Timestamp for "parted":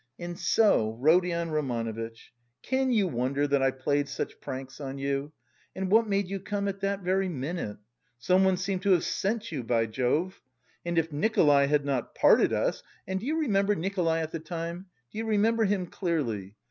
12.15-12.51